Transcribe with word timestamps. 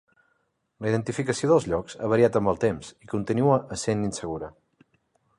La 0.83 0.87
identificació 0.91 1.49
dels 1.51 1.67
llocs 1.73 1.97
ha 1.99 2.09
variat 2.13 2.39
amb 2.39 2.51
el 2.53 2.57
temps 2.63 2.89
i 3.07 3.11
continua 3.11 3.59
essent 3.77 4.01
insegura. 4.07 4.49